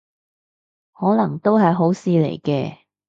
[0.93, 2.79] 可能都係好事嚟嘅